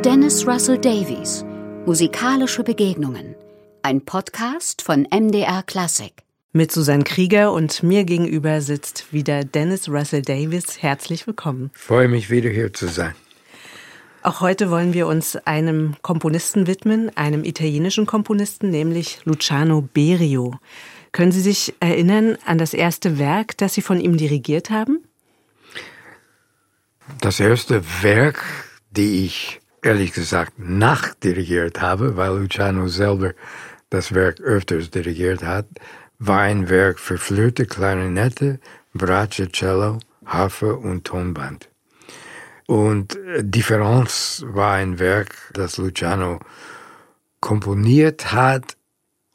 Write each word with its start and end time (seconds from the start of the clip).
Dennis 0.00 0.46
Russell 0.46 0.78
Davies, 0.78 1.44
Musikalische 1.86 2.64
Begegnungen, 2.64 3.36
ein 3.82 4.04
Podcast 4.04 4.82
von 4.82 5.06
MDR 5.12 5.62
Classic. 5.62 6.12
Mit 6.52 6.72
Susanne 6.72 7.04
Krieger 7.04 7.52
und 7.52 7.82
mir 7.82 8.04
gegenüber 8.04 8.62
sitzt 8.62 9.12
wieder 9.12 9.44
Dennis 9.44 9.88
Russell 9.88 10.22
Davies. 10.22 10.82
Herzlich 10.82 11.26
willkommen. 11.26 11.70
Ich 11.74 11.80
freue 11.80 12.08
mich 12.08 12.30
wieder 12.30 12.50
hier 12.50 12.72
zu 12.72 12.88
sein. 12.88 13.14
Auch 14.22 14.40
heute 14.40 14.70
wollen 14.70 14.94
wir 14.94 15.06
uns 15.06 15.36
einem 15.36 15.94
Komponisten 16.02 16.66
widmen, 16.66 17.16
einem 17.16 17.44
italienischen 17.44 18.06
Komponisten, 18.06 18.70
nämlich 18.70 19.20
Luciano 19.24 19.82
Berio. 19.82 20.58
Können 21.12 21.32
Sie 21.32 21.42
sich 21.42 21.74
erinnern 21.80 22.38
an 22.44 22.58
das 22.58 22.74
erste 22.74 23.18
Werk, 23.18 23.56
das 23.58 23.74
Sie 23.74 23.82
von 23.82 24.00
ihm 24.00 24.16
dirigiert 24.16 24.70
haben? 24.70 25.04
Das 27.20 27.38
erste 27.38 27.84
Werk, 28.02 28.42
die 28.90 29.26
ich 29.26 29.61
ehrlich 29.82 30.12
gesagt 30.12 30.58
nachdirigiert 30.58 31.80
habe, 31.80 32.16
weil 32.16 32.38
Luciano 32.38 32.86
selber 32.88 33.32
das 33.90 34.14
Werk 34.14 34.40
öfters 34.40 34.90
dirigiert 34.90 35.42
hat, 35.42 35.66
war 36.18 36.40
ein 36.40 36.68
Werk 36.68 36.98
für 36.98 37.18
Flöte, 37.18 37.66
Klarinette, 37.66 38.60
Bratsche, 38.94 39.50
Cello, 39.50 39.98
Harfe 40.24 40.76
und 40.76 41.04
Tonband. 41.04 41.68
Und 42.66 43.18
Differenz 43.40 44.44
war 44.46 44.74
ein 44.74 44.98
Werk, 44.98 45.34
das 45.52 45.76
Luciano 45.78 46.38
komponiert 47.40 48.32
hat 48.32 48.76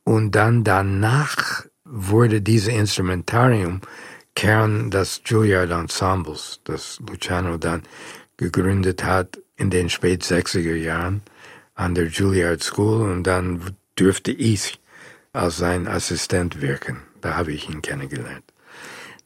und 0.06 0.32
dann 0.32 0.64
danach 0.64 1.66
wurde 1.84 2.42
dieses 2.42 2.70
Instrumentarium 2.70 3.82
Kern 4.34 4.90
des 4.92 5.22
Juilliard 5.26 5.72
Ensembles, 5.72 6.62
das 6.64 7.00
Luciano 7.06 7.58
dann 7.58 7.84
gegründet 8.38 9.04
hat 9.04 9.40
in 9.58 9.70
den 9.70 9.90
spät 9.90 10.24
60er 10.24 10.76
Jahren 10.76 11.22
an 11.76 11.96
der 11.96 12.08
Juilliard 12.08 12.64
School 12.64 13.10
und 13.12 13.24
dann 13.24 13.76
dürfte 14.00 14.32
ich 14.32 14.80
als 15.34 15.58
sein 15.58 15.88
Assistent 15.88 16.62
wirken. 16.62 16.98
Da 17.22 17.36
habe 17.36 17.52
ich 17.52 17.70
ihn 17.70 17.82
kennengelernt. 17.82 18.44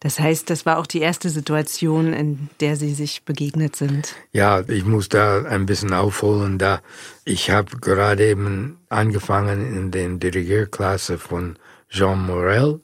Das 0.02 0.19
heißt, 0.19 0.50
das 0.50 0.66
war 0.66 0.80
auch 0.80 0.88
die 0.88 1.00
erste 1.00 1.30
Situation, 1.30 2.11
in 2.11 2.50
der 2.59 2.75
Sie 2.75 2.95
sich 2.95 3.23
begegnet 3.23 3.75
sind. 3.75 4.16
Ja, 4.31 4.61
ich 4.67 4.83
muss 4.83 5.09
da 5.09 5.44
ein 5.44 5.67
bisschen 5.67 5.94
aufholen. 5.94 6.58
Da 6.58 6.81
ich 7.23 7.52
habe 7.52 7.78
gerade 7.78 8.28
eben 8.28 8.80
angefangen 8.89 9.61
in 9.75 9.91
den 9.91 10.19
Dirigierklasse 10.19 11.19
von 11.19 11.56
Jean 11.88 12.25
Morel 12.25 12.81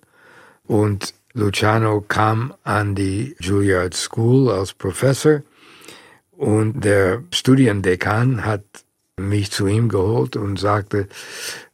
und 0.68 1.16
Luciano 1.34 2.02
kam 2.02 2.54
an 2.64 2.94
die 2.94 3.36
Juilliard 3.40 3.96
School 3.96 4.52
als 4.52 4.74
Professor 4.74 5.42
und 6.38 6.86
der 6.86 7.24
Studiendekan 7.32 8.46
hat 8.46 8.64
mich 9.20 9.52
zu 9.52 9.66
ihm 9.66 9.90
geholt 9.90 10.36
und 10.36 10.60
sagte, 10.60 11.08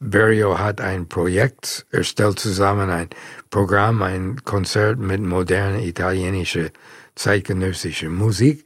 Berio 0.00 0.58
hat 0.58 0.80
ein 0.80 1.06
Projekt, 1.08 1.86
er 1.90 2.02
stellt 2.02 2.38
zusammen 2.38 2.88
ein 2.88 3.10
Programm, 3.50 4.02
ein 4.02 4.42
Konzert 4.44 4.98
mit 4.98 5.20
moderner 5.20 5.82
italienischer 5.82 6.70
zeitgenössischer 7.14 8.08
Musik. 8.08 8.64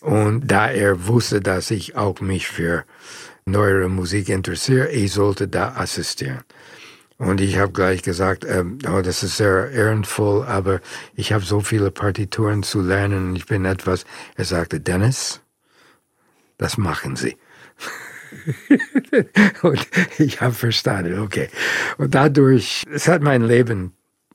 Und 0.00 0.48
da 0.48 0.68
er 0.68 1.06
wusste, 1.06 1.40
dass 1.40 1.70
ich 1.70 1.96
auch 1.96 2.20
mich 2.20 2.48
für 2.48 2.84
neuere 3.44 3.88
Musik 3.88 4.28
interessiere, 4.28 4.90
ich 4.90 5.12
sollte 5.12 5.46
da 5.46 5.74
assistieren. 5.76 6.42
Und 7.18 7.40
ich 7.40 7.58
habe 7.58 7.72
gleich 7.72 8.02
gesagt, 8.02 8.44
ähm, 8.46 8.78
oh, 8.88 9.00
das 9.00 9.22
ist 9.22 9.38
sehr 9.38 9.70
ehrenvoll, 9.70 10.44
aber 10.44 10.80
ich 11.14 11.32
habe 11.32 11.44
so 11.44 11.60
viele 11.60 11.90
Partituren 11.90 12.62
zu 12.62 12.82
lernen 12.82 13.30
und 13.30 13.36
ich 13.36 13.46
bin 13.46 13.64
etwas. 13.64 14.04
Er 14.36 14.44
sagte, 14.44 14.80
Dennis, 14.80 15.40
das 16.58 16.76
machen 16.76 17.16
Sie. 17.16 17.36
und 19.62 19.86
ich 20.18 20.40
habe 20.40 20.52
verstanden, 20.52 21.20
okay. 21.20 21.48
Und 21.96 22.14
dadurch, 22.14 22.82
es 22.90 23.08
hat 23.08 23.22
mein 23.22 23.42
Leben 23.42 23.92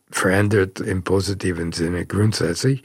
verändert 0.10 0.80
im 0.80 1.04
positiven 1.04 1.72
Sinne 1.72 2.06
grundsätzlich. 2.06 2.82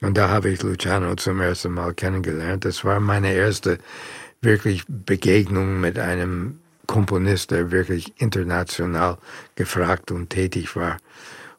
Und 0.00 0.16
da 0.16 0.28
habe 0.28 0.50
ich 0.50 0.62
Luciano 0.62 1.14
zum 1.16 1.40
ersten 1.40 1.72
Mal 1.72 1.94
kennengelernt. 1.94 2.64
Das 2.64 2.84
war 2.84 3.00
meine 3.00 3.32
erste 3.32 3.78
wirklich 4.40 4.84
Begegnung 4.88 5.80
mit 5.80 5.98
einem 5.98 6.60
Komponist, 6.88 7.52
der 7.52 7.70
wirklich 7.70 8.20
international 8.20 9.18
gefragt 9.54 10.10
und 10.10 10.30
tätig 10.30 10.74
war. 10.74 10.96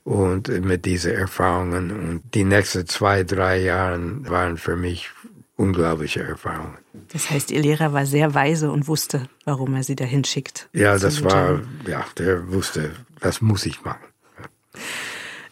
Und 0.03 0.49
mit 0.65 0.85
diesen 0.85 1.13
Erfahrungen 1.13 1.91
und 1.91 2.23
die 2.33 2.43
nächsten 2.43 2.85
zwei, 2.87 3.23
drei 3.23 3.61
Jahre 3.61 3.99
waren 4.27 4.57
für 4.57 4.75
mich 4.75 5.11
unglaubliche 5.55 6.23
Erfahrungen. 6.23 6.77
Das 7.13 7.29
heißt, 7.29 7.51
Ihr 7.51 7.61
Lehrer 7.61 7.93
war 7.93 8.05
sehr 8.05 8.33
weise 8.33 8.71
und 8.71 8.87
wusste, 8.87 9.29
warum 9.45 9.75
er 9.75 9.83
Sie 9.83 9.95
dahin 9.95 10.23
schickt. 10.23 10.67
Ja, 10.73 10.97
das 10.97 11.23
war, 11.23 11.61
ja, 11.85 12.05
der 12.17 12.51
wusste, 12.51 12.91
das 13.19 13.41
muss 13.41 13.65
ich 13.65 13.83
machen. 13.83 14.03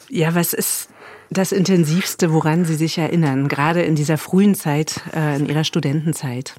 Ja, 0.10 0.34
was 0.34 0.54
ist 0.54 0.90
das 1.30 1.52
Intensivste, 1.52 2.34
woran 2.34 2.66
Sie 2.66 2.76
sich 2.76 2.98
erinnern, 2.98 3.48
gerade 3.48 3.84
in 3.84 3.96
dieser 3.96 4.18
frühen 4.18 4.56
Zeit, 4.56 5.02
äh, 5.14 5.36
in 5.36 5.48
Ihrer 5.48 5.66
Studentenzeit? 5.66 6.56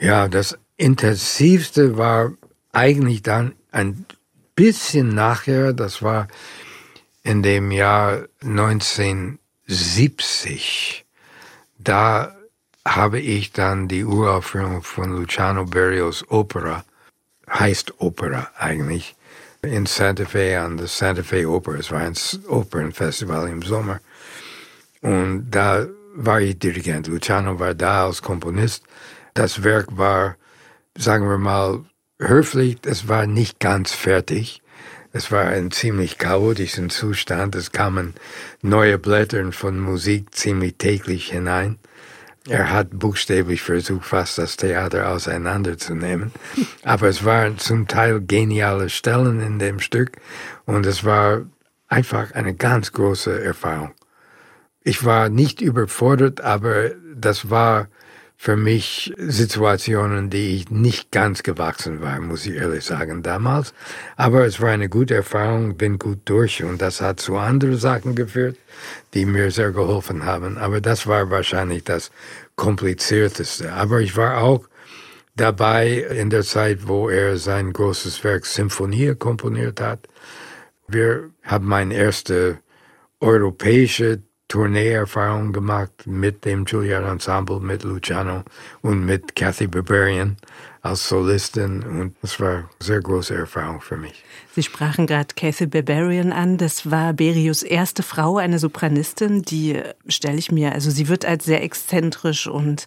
Ja, 0.00 0.28
das 0.28 0.58
Intensivste 0.78 1.98
war 1.98 2.32
eigentlich 2.72 3.22
dann 3.22 3.54
ein 3.70 4.06
bisschen 4.54 5.14
nachher, 5.14 5.74
das 5.74 6.02
war 6.02 6.28
in 7.22 7.42
dem 7.42 7.70
Jahr 7.70 8.26
1970 8.42 11.04
da 11.78 12.36
habe 12.86 13.20
ich 13.20 13.52
dann 13.52 13.88
die 13.88 14.04
Uraufführung 14.04 14.82
von 14.82 15.12
Luciano 15.12 15.64
Berrios 15.64 16.24
Opera, 16.28 16.84
heißt 17.48 18.00
Opera 18.00 18.50
eigentlich, 18.58 19.14
in 19.62 19.86
Santa 19.86 20.26
Fe 20.26 20.60
an 20.60 20.76
der 20.76 20.86
Santa 20.86 21.22
Fe 21.22 21.48
Opera. 21.48 21.78
Es 21.78 21.90
war 21.90 22.00
ein 22.00 22.14
Opernfestival 22.48 23.48
im 23.48 23.62
Sommer. 23.62 24.00
Und 25.00 25.50
da 25.50 25.86
war 26.14 26.40
ich 26.40 26.58
Dirigent. 26.58 27.06
Luciano 27.06 27.58
war 27.58 27.74
da 27.74 28.06
als 28.06 28.20
Komponist. 28.20 28.84
Das 29.34 29.62
Werk 29.62 29.96
war, 29.96 30.36
sagen 30.98 31.28
wir 31.28 31.38
mal, 31.38 31.84
höflich, 32.20 32.78
es 32.84 33.08
war 33.08 33.26
nicht 33.26 33.60
ganz 33.60 33.92
fertig. 33.92 34.62
Es 35.12 35.32
war 35.32 35.44
ein 35.46 35.70
ziemlich 35.70 36.18
chaotischer 36.18 36.88
Zustand. 36.88 37.54
Es 37.54 37.72
kamen 37.72 38.14
neue 38.60 38.98
Blätter 38.98 39.52
von 39.52 39.78
Musik 39.78 40.34
ziemlich 40.34 40.74
täglich 40.76 41.30
hinein. 41.30 41.78
Er 42.48 42.70
hat 42.70 42.98
buchstäblich 42.98 43.62
versucht, 43.62 44.06
fast 44.06 44.38
das 44.38 44.56
Theater 44.56 45.10
auseinanderzunehmen. 45.10 46.32
Aber 46.82 47.08
es 47.08 47.24
waren 47.24 47.58
zum 47.58 47.86
Teil 47.86 48.20
geniale 48.20 48.90
Stellen 48.90 49.40
in 49.40 49.58
dem 49.58 49.80
Stück 49.80 50.12
und 50.66 50.84
es 50.84 51.04
war 51.04 51.42
einfach 51.88 52.32
eine 52.32 52.54
ganz 52.54 52.92
große 52.92 53.42
Erfahrung. 53.42 53.92
Ich 54.82 55.04
war 55.04 55.28
nicht 55.28 55.60
überfordert, 55.60 56.40
aber 56.40 56.90
das 57.14 57.50
war 57.50 57.88
für 58.40 58.56
mich 58.56 59.12
Situationen, 59.18 60.30
die 60.30 60.54
ich 60.54 60.70
nicht 60.70 61.10
ganz 61.10 61.42
gewachsen 61.42 62.00
war, 62.00 62.20
muss 62.20 62.46
ich 62.46 62.54
ehrlich 62.54 62.84
sagen, 62.84 63.24
damals. 63.24 63.74
Aber 64.16 64.46
es 64.46 64.60
war 64.60 64.70
eine 64.70 64.88
gute 64.88 65.16
Erfahrung, 65.16 65.76
bin 65.76 65.98
gut 65.98 66.20
durch 66.24 66.62
und 66.62 66.80
das 66.80 67.00
hat 67.00 67.18
zu 67.18 67.36
anderen 67.36 67.76
Sachen 67.76 68.14
geführt, 68.14 68.56
die 69.12 69.26
mir 69.26 69.50
sehr 69.50 69.72
geholfen 69.72 70.24
haben. 70.24 70.56
Aber 70.56 70.80
das 70.80 71.08
war 71.08 71.30
wahrscheinlich 71.30 71.82
das 71.82 72.12
komplizierteste. 72.54 73.72
Aber 73.72 74.00
ich 74.00 74.16
war 74.16 74.38
auch 74.38 74.68
dabei 75.34 75.94
in 75.94 76.30
der 76.30 76.44
Zeit, 76.44 76.86
wo 76.86 77.08
er 77.08 77.38
sein 77.38 77.72
großes 77.72 78.22
Werk 78.22 78.46
Symphonie 78.46 79.16
komponiert 79.16 79.80
hat. 79.80 80.06
Wir 80.86 81.30
haben 81.42 81.66
meine 81.66 81.94
erste 81.94 82.60
europäische 83.18 84.22
Tourneeerfahrung 84.48 85.52
gemacht 85.52 85.92
mit 86.06 86.44
dem 86.46 86.64
Juilliard 86.64 87.04
Ensemble, 87.04 87.60
mit 87.60 87.84
Luciano 87.84 88.44
und 88.80 89.04
mit 89.04 89.36
Kathy 89.36 89.66
Barbarian 89.66 90.38
als 90.80 91.08
Solistin 91.08 91.82
und 91.82 92.14
es 92.22 92.40
war 92.40 92.50
eine 92.50 92.68
sehr 92.80 93.00
große 93.00 93.34
Erfahrung 93.34 93.80
für 93.82 93.98
mich. 93.98 94.24
Sie 94.54 94.62
sprachen 94.62 95.06
gerade 95.06 95.34
Kathy 95.36 95.66
Barbarian 95.66 96.32
an. 96.32 96.56
Das 96.56 96.90
war 96.90 97.12
Berius 97.12 97.62
erste 97.62 98.02
Frau, 98.02 98.38
eine 98.38 98.58
Sopranistin, 98.58 99.42
die 99.42 99.82
stelle 100.06 100.38
ich 100.38 100.50
mir, 100.50 100.72
also 100.72 100.90
sie 100.90 101.08
wird 101.08 101.26
als 101.26 101.44
sehr 101.44 101.62
exzentrisch 101.62 102.46
und 102.46 102.86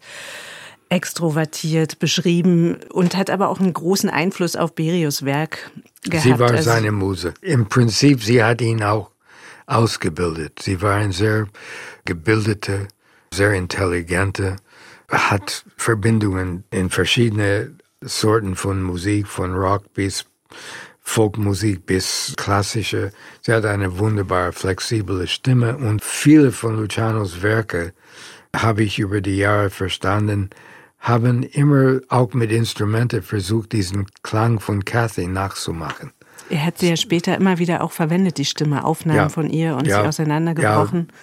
extrovertiert 0.89 1.99
beschrieben 1.99 2.77
und 2.91 3.15
hat 3.15 3.29
aber 3.29 3.49
auch 3.49 3.59
einen 3.59 3.71
großen 3.71 4.09
Einfluss 4.09 4.55
auf 4.55 4.75
Berius 4.75 5.23
Werk 5.23 5.71
gehabt. 6.03 6.23
Sie 6.23 6.37
war 6.37 6.51
also 6.51 6.63
seine 6.63 6.91
Muse. 6.91 7.33
Im 7.41 7.67
Prinzip, 7.67 8.23
sie 8.23 8.43
hat 8.43 8.61
ihn 8.61 8.83
auch 8.83 9.11
ausgebildet. 9.71 10.59
Sie 10.61 10.81
war 10.81 10.95
ein 10.95 11.11
sehr 11.11 11.47
gebildete, 12.05 12.87
sehr 13.33 13.53
intelligente, 13.53 14.57
hat 15.09 15.65
Verbindungen 15.77 16.63
in 16.71 16.89
verschiedene 16.89 17.75
Sorten 18.01 18.55
von 18.55 18.81
Musik, 18.81 19.27
von 19.27 19.53
Rock 19.53 19.93
bis 19.93 20.25
Folkmusik 21.03 21.85
bis 21.85 22.33
klassische. 22.37 23.11
Sie 23.41 23.51
hat 23.51 23.65
eine 23.65 23.97
wunderbar 23.97 24.53
flexible 24.53 25.27
Stimme 25.27 25.75
und 25.77 26.03
viele 26.03 26.51
von 26.51 26.77
Lucianos 26.77 27.41
Werke 27.41 27.93
habe 28.55 28.83
ich 28.83 28.99
über 28.99 29.21
die 29.21 29.37
Jahre 29.37 29.69
verstanden, 29.69 30.49
haben 30.99 31.43
immer 31.43 32.01
auch 32.09 32.33
mit 32.33 32.51
Instrumenten 32.51 33.23
versucht, 33.23 33.71
diesen 33.71 34.05
Klang 34.21 34.59
von 34.59 34.85
Kathy 34.85 35.27
nachzumachen. 35.27 36.11
Er 36.51 36.65
hat 36.65 36.79
sie 36.79 36.89
ja 36.89 36.97
später 36.97 37.35
immer 37.37 37.59
wieder 37.59 37.81
auch 37.81 37.93
verwendet, 37.93 38.37
die 38.37 38.45
Stimme, 38.45 38.83
Aufnahmen 38.83 39.17
ja, 39.17 39.29
von 39.29 39.49
ihr 39.49 39.75
und 39.75 39.87
ja, 39.87 40.01
sie 40.01 40.07
auseinandergebrochen. 40.07 41.07
Ja, 41.09 41.15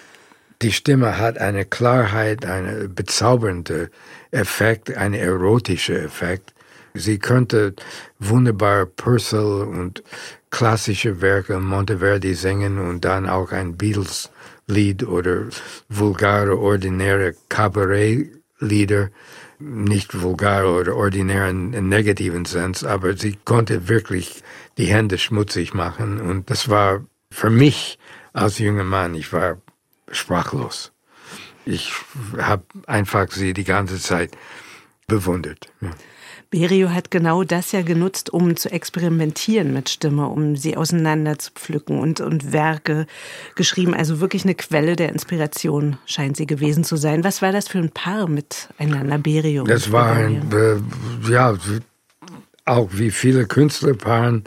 die 0.61 0.71
Stimme 0.71 1.17
hat 1.17 1.37
eine 1.37 1.65
Klarheit, 1.65 2.45
einen 2.45 2.93
bezaubernden 2.93 3.89
Effekt, 4.31 4.95
einen 4.97 5.13
erotischen 5.13 5.95
Effekt. 5.95 6.53
Sie 6.93 7.19
könnte 7.19 7.75
wunderbar 8.17 8.85
Purcell 8.87 9.61
und 9.61 10.03
klassische 10.49 11.21
Werke 11.21 11.59
Monteverdi 11.59 12.33
singen 12.33 12.79
und 12.79 13.05
dann 13.05 13.29
auch 13.29 13.51
ein 13.51 13.77
Beatles-Lied 13.77 15.03
oder 15.03 15.43
vulgare, 15.87 16.57
ordinäre 16.57 17.35
Kabarett-Lieder. 17.49 19.09
Nicht 19.59 20.21
vulgar 20.21 20.67
oder 20.67 20.95
ordinär 20.95 21.49
in 21.49 21.89
negativen 21.89 22.45
Sinn, 22.45 22.75
aber 22.85 23.17
sie 23.17 23.37
konnte 23.43 23.89
wirklich 23.89 24.41
die 24.77 24.85
Hände 24.85 25.17
schmutzig 25.17 25.73
machen 25.73 26.21
und 26.21 26.49
das 26.49 26.69
war 26.69 27.05
für 27.31 27.49
mich 27.49 27.99
als 28.33 28.59
junger 28.59 28.85
Mann, 28.85 29.15
ich 29.15 29.33
war 29.33 29.57
sprachlos. 30.11 30.93
Ich 31.65 31.93
habe 32.37 32.63
einfach 32.87 33.29
sie 33.31 33.53
die 33.53 33.63
ganze 33.63 33.99
Zeit 33.99 34.31
bewundert. 35.07 35.71
Ja. 35.81 35.91
Berio 36.51 36.89
hat 36.89 37.11
genau 37.11 37.43
das 37.43 37.71
ja 37.73 37.83
genutzt, 37.83 38.31
um 38.31 38.55
zu 38.55 38.71
experimentieren 38.71 39.71
mit 39.71 39.89
Stimme, 39.89 40.27
um 40.27 40.55
sie 40.55 40.77
auseinander 40.77 41.37
zu 41.37 41.51
pflücken 41.53 41.99
und, 41.99 42.21
und 42.21 42.51
Werke 42.51 43.05
geschrieben. 43.55 43.93
Also 43.93 44.19
wirklich 44.19 44.45
eine 44.45 44.55
Quelle 44.55 44.95
der 44.95 45.09
Inspiration 45.09 45.97
scheint 46.05 46.37
sie 46.37 46.47
gewesen 46.47 46.83
zu 46.83 46.95
sein. 46.95 47.23
Was 47.23 47.43
war 47.43 47.51
das 47.51 47.67
für 47.67 47.77
ein 47.77 47.91
Paar 47.91 48.27
miteinander, 48.27 49.19
Berio? 49.19 49.63
Das 49.63 49.91
war 49.91 50.13
ein, 50.13 50.51
äh, 50.51 51.31
ja, 51.31 51.55
auch 52.65 52.89
wie 52.93 53.11
viele 53.11 53.45
Künstlerpaaren. 53.45 54.45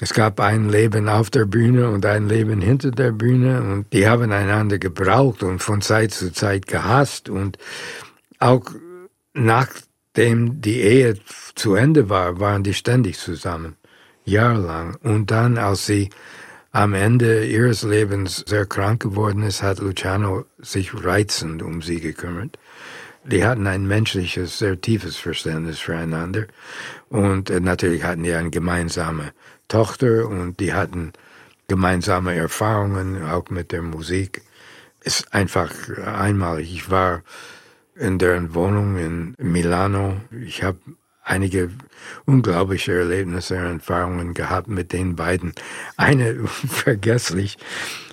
Es 0.00 0.14
gab 0.14 0.40
ein 0.40 0.68
Leben 0.68 1.08
auf 1.08 1.30
der 1.30 1.44
Bühne 1.44 1.90
und 1.90 2.06
ein 2.06 2.28
Leben 2.28 2.60
hinter 2.60 2.90
der 2.90 3.12
Bühne 3.12 3.60
und 3.62 3.92
die 3.92 4.08
haben 4.08 4.32
einander 4.32 4.78
gebraucht 4.78 5.44
und 5.44 5.60
von 5.60 5.80
Zeit 5.80 6.10
zu 6.12 6.32
Zeit 6.32 6.66
gehasst 6.66 7.28
und 7.28 7.58
auch 8.38 8.64
nach 9.34 9.68
Nachdem 10.12 10.60
die 10.60 10.80
Ehe 10.80 11.14
zu 11.54 11.76
Ende 11.76 12.08
war, 12.08 12.40
waren 12.40 12.64
die 12.64 12.74
ständig 12.74 13.16
zusammen, 13.16 13.76
jahrelang. 14.24 14.96
Und 15.04 15.30
dann, 15.30 15.56
als 15.56 15.86
sie 15.86 16.10
am 16.72 16.94
Ende 16.94 17.46
ihres 17.46 17.84
Lebens 17.84 18.42
sehr 18.44 18.66
krank 18.66 19.02
geworden 19.02 19.44
ist, 19.44 19.62
hat 19.62 19.78
Luciano 19.78 20.46
sich 20.58 21.04
reizend 21.04 21.62
um 21.62 21.80
sie 21.80 22.00
gekümmert. 22.00 22.58
Die 23.24 23.44
hatten 23.44 23.68
ein 23.68 23.86
menschliches, 23.86 24.58
sehr 24.58 24.80
tiefes 24.80 25.16
Verständnis 25.16 25.78
füreinander. 25.78 26.46
Und 27.08 27.48
äh, 27.48 27.60
natürlich 27.60 28.02
hatten 28.02 28.24
die 28.24 28.32
eine 28.32 28.50
gemeinsame 28.50 29.32
Tochter 29.68 30.26
und 30.26 30.58
die 30.58 30.74
hatten 30.74 31.12
gemeinsame 31.68 32.34
Erfahrungen, 32.34 33.24
auch 33.24 33.48
mit 33.50 33.70
der 33.70 33.82
Musik. 33.82 34.42
Ist 35.02 35.32
einfach 35.32 35.70
einmalig. 36.04 36.74
Ich 36.74 36.90
war 36.90 37.22
in 38.00 38.18
deren 38.18 38.54
Wohnung 38.54 38.96
in 38.96 39.34
Milano. 39.38 40.20
Ich 40.30 40.62
habe 40.62 40.78
einige 41.22 41.70
unglaubliche 42.24 42.94
Erlebnisse 42.94 43.56
und 43.56 43.80
Erfahrungen 43.80 44.34
gehabt 44.34 44.68
mit 44.68 44.92
den 44.92 45.16
beiden. 45.16 45.52
Eine 45.96 46.46
vergesslich, 46.46 47.58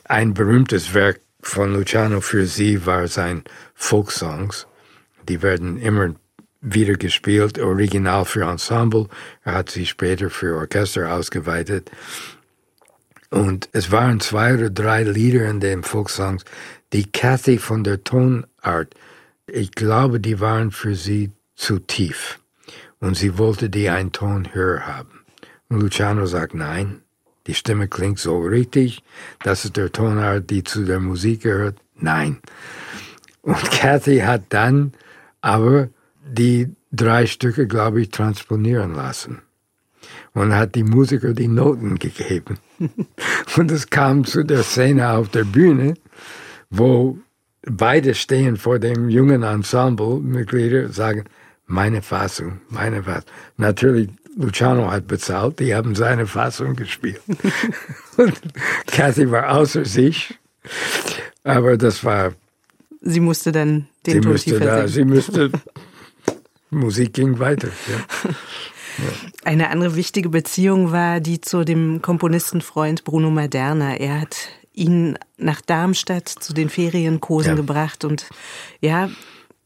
ein 0.03 0.33
berühmtes 0.33 0.93
Werk 0.93 1.21
von 1.41 1.73
Luciano 1.73 2.21
für 2.21 2.45
sie 2.45 2.85
war 2.85 3.07
sein 3.07 3.43
Folksongs. 3.73 4.67
Die 5.27 5.41
werden 5.41 5.77
immer 5.77 6.15
wieder 6.61 6.95
gespielt, 6.95 7.57
original 7.59 8.25
für 8.25 8.43
Ensemble. 8.43 9.07
Er 9.43 9.53
hat 9.53 9.69
sie 9.69 9.85
später 9.85 10.29
für 10.29 10.57
Orchester 10.57 11.11
ausgeweitet. 11.13 11.91
Und 13.29 13.69
es 13.71 13.91
waren 13.91 14.19
zwei 14.19 14.53
oder 14.53 14.69
drei 14.69 15.03
Lieder 15.03 15.49
in 15.49 15.59
den 15.59 15.83
Folksongs, 15.83 16.43
die 16.93 17.09
Kathy 17.09 17.57
von 17.57 17.83
der 17.83 18.03
Tonart 18.03 18.93
ich 19.47 19.71
glaube, 19.71 20.19
die 20.19 20.39
waren 20.39 20.71
für 20.71 20.95
sie 20.95 21.31
zu 21.55 21.79
tief 21.79 22.39
und 22.99 23.15
sie 23.15 23.37
wollte 23.37 23.69
die 23.69 23.89
einen 23.89 24.11
Ton 24.11 24.53
höher 24.53 24.85
haben. 24.85 25.25
Und 25.69 25.81
Luciano 25.81 26.25
sagt, 26.25 26.53
nein, 26.53 27.01
die 27.47 27.53
Stimme 27.53 27.87
klingt 27.87 28.19
so 28.19 28.39
richtig, 28.39 29.03
das 29.43 29.65
ist 29.65 29.77
der 29.77 29.91
Tonart, 29.91 30.49
die 30.49 30.63
zu 30.63 30.83
der 30.83 30.99
Musik 30.99 31.43
gehört. 31.43 31.79
Nein. 31.95 32.39
Und 33.41 33.71
Kathy 33.71 34.19
hat 34.19 34.43
dann 34.49 34.93
aber 35.41 35.89
die 36.25 36.75
drei 36.91 37.25
Stücke, 37.25 37.67
glaube 37.67 38.01
ich, 38.01 38.09
transponieren 38.09 38.93
lassen. 38.93 39.41
Und 40.33 40.53
hat 40.53 40.75
die 40.75 40.83
Musiker 40.83 41.33
die 41.33 41.47
Noten 41.47 41.97
gegeben. 41.97 42.59
Und 43.57 43.71
es 43.71 43.89
kam 43.89 44.25
zu 44.25 44.43
der 44.43 44.63
Szene 44.63 45.09
auf 45.09 45.29
der 45.29 45.45
Bühne, 45.45 45.95
wo 46.69 47.17
beide 47.69 48.15
stehen 48.15 48.57
vor 48.57 48.79
dem 48.79 49.09
jungen 49.09 49.43
Ensemble-Mitglieder 49.43 50.89
sagen, 50.89 51.25
meine 51.65 52.01
Fassung, 52.01 52.61
meine 52.69 53.03
Fassung. 53.03 53.29
Natürlich, 53.57 54.09
Luciano 54.37 54.89
hat 54.91 55.07
bezahlt, 55.07 55.59
die 55.59 55.75
haben 55.75 55.95
seine 55.95 56.27
Fassung 56.27 56.75
gespielt. 56.75 57.21
Und 58.17 58.39
Kathy 58.87 59.29
war 59.29 59.55
außer 59.55 59.85
sich, 59.85 60.37
aber 61.43 61.77
das 61.77 62.03
war... 62.03 62.33
Sie 63.01 63.19
musste 63.19 63.51
dann 63.51 63.87
den 64.05 64.21
sie 64.21 64.27
musste 64.27 64.59
da, 64.59 64.87
Sie 64.87 65.05
müsste... 65.05 65.51
Musik 66.69 67.13
ging 67.13 67.39
weiter, 67.39 67.69
ja. 67.87 68.33
Ja. 68.97 69.05
Eine 69.45 69.69
andere 69.69 69.95
wichtige 69.95 70.29
Beziehung 70.29 70.91
war 70.91 71.19
die 71.19 71.39
zu 71.39 71.63
dem 71.63 72.01
Komponistenfreund 72.01 73.03
Bruno 73.03 73.29
Maderna. 73.29 73.95
Er 73.95 74.21
hat 74.21 74.49
ihn 74.77 75.17
nach 75.37 75.61
Darmstadt 75.61 76.29
zu 76.29 76.53
den 76.53 76.69
Ferienkursen 76.69 77.51
ja. 77.51 77.55
gebracht 77.55 78.05
und 78.05 78.27
ja, 78.79 79.09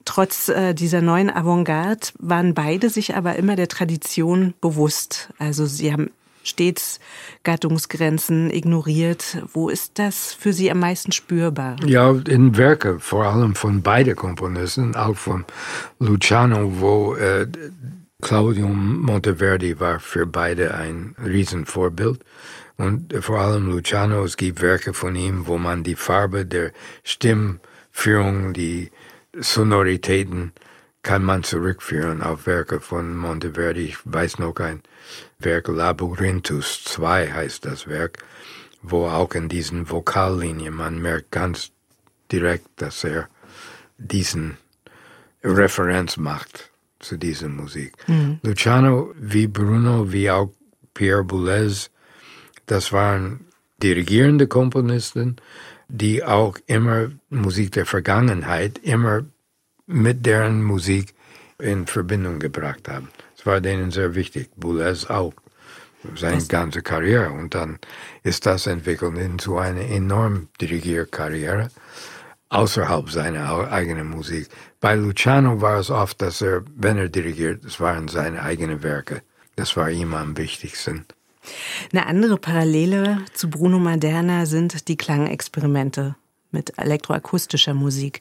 Trotz 0.03 0.49
äh, 0.49 0.73
dieser 0.73 1.01
neuen 1.01 1.29
Avantgarde 1.29 2.07
waren 2.17 2.53
beide 2.53 2.89
sich 2.89 3.15
aber 3.15 3.35
immer 3.35 3.55
der 3.55 3.67
Tradition 3.67 4.55
bewusst. 4.59 5.29
Also 5.37 5.67
sie 5.67 5.93
haben 5.93 6.09
stets 6.43 6.99
Gattungsgrenzen 7.43 8.49
ignoriert. 8.49 9.43
Wo 9.53 9.69
ist 9.69 9.99
das 9.99 10.33
für 10.33 10.53
Sie 10.53 10.71
am 10.71 10.79
meisten 10.79 11.11
spürbar? 11.11 11.75
Ja, 11.85 12.11
in 12.27 12.57
Werke, 12.57 12.99
vor 12.99 13.25
allem 13.25 13.53
von 13.53 13.83
beiden 13.83 14.15
Komponisten, 14.15 14.95
auch 14.95 15.15
von 15.17 15.45
Luciano, 15.99 16.79
wo 16.79 17.13
äh, 17.15 17.47
Claudio 18.21 18.67
Monteverdi 18.67 19.79
war 19.79 19.99
für 19.99 20.25
beide 20.25 20.73
ein 20.73 21.15
Riesenvorbild. 21.23 22.19
Und 22.81 23.13
vor 23.23 23.39
allem 23.39 23.67
Luciano, 23.69 24.23
es 24.23 24.37
gibt 24.37 24.59
Werke 24.59 24.95
von 24.95 25.15
ihm, 25.15 25.45
wo 25.45 25.59
man 25.59 25.83
die 25.83 25.93
Farbe 25.93 26.47
der 26.47 26.71
Stimmführung, 27.03 28.53
die 28.53 28.89
Sonoritäten, 29.37 30.51
kann 31.03 31.23
man 31.23 31.43
zurückführen 31.43 32.23
auf 32.23 32.47
Werke 32.47 32.79
von 32.79 33.15
Monteverdi. 33.15 33.81
Ich 33.81 33.97
weiß 34.05 34.39
noch 34.39 34.55
ein 34.55 34.81
Werk, 35.37 35.67
Labyrinthus 35.67 36.83
2 36.85 37.31
heißt 37.31 37.65
das 37.65 37.87
Werk, 37.87 38.23
wo 38.81 39.05
auch 39.05 39.35
in 39.35 39.47
diesen 39.47 39.91
Vokallinien 39.91 40.73
man 40.73 40.99
merkt 40.99 41.29
ganz 41.29 41.69
direkt, 42.31 42.65
dass 42.77 43.03
er 43.03 43.29
diesen 43.99 44.57
Referenz 45.43 46.17
macht 46.17 46.71
zu 46.97 47.17
dieser 47.17 47.49
Musik. 47.49 47.93
Mhm. 48.07 48.39
Luciano, 48.41 49.13
wie 49.15 49.45
Bruno, 49.45 50.11
wie 50.11 50.31
auch 50.31 50.51
Pierre 50.95 51.23
Boulez, 51.23 51.91
das 52.71 52.93
waren 52.93 53.41
dirigierende 53.83 54.47
Komponisten, 54.47 55.35
die 55.89 56.23
auch 56.23 56.57
immer 56.67 57.11
Musik 57.29 57.73
der 57.73 57.85
Vergangenheit 57.85 58.77
immer 58.77 59.25
mit 59.87 60.25
deren 60.25 60.63
Musik 60.63 61.13
in 61.59 61.85
Verbindung 61.85 62.39
gebracht 62.39 62.87
haben. 62.87 63.09
Das 63.35 63.45
war 63.45 63.59
denen 63.59 63.91
sehr 63.91 64.15
wichtig. 64.15 64.51
Boulez 64.55 65.05
auch. 65.07 65.33
Seine 66.15 66.37
Was? 66.37 66.47
ganze 66.47 66.81
Karriere. 66.81 67.31
Und 67.31 67.55
dann 67.55 67.77
ist 68.23 68.45
das 68.45 68.67
entwickelt 68.67 69.17
into 69.17 69.57
eine 69.57 69.85
enorm 69.87 70.47
Dirigierkarriere 70.61 71.71
außerhalb 72.47 73.09
seiner 73.09 73.69
eigenen 73.69 74.09
Musik. 74.09 74.47
Bei 74.79 74.95
Luciano 74.95 75.59
war 75.59 75.77
es 75.77 75.89
oft, 75.89 76.21
dass 76.21 76.41
er, 76.41 76.63
wenn 76.73 76.97
er 76.97 77.09
dirigiert, 77.09 77.65
es 77.65 77.81
waren 77.81 78.07
seine 78.07 78.43
eigenen 78.43 78.81
Werke. 78.81 79.23
Das 79.57 79.75
war 79.75 79.89
ihm 79.89 80.13
am 80.13 80.37
wichtigsten. 80.37 81.05
Eine 81.91 82.05
andere 82.05 82.37
Parallele 82.37 83.19
zu 83.33 83.49
Bruno 83.49 83.79
Maderna 83.79 84.45
sind 84.45 84.87
die 84.87 84.97
Klangexperimente 84.97 86.15
mit 86.51 86.77
elektroakustischer 86.77 87.73
Musik. 87.73 88.19